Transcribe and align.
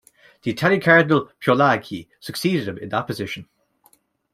The 0.41 0.49
Italian 0.49 0.81
Cardinal 0.81 1.29
Pio 1.39 1.53
Laghi 1.53 2.07
succeeded 2.19 2.67
him 2.67 2.79
in 2.79 2.89
that 2.89 3.05
position. 3.05 3.47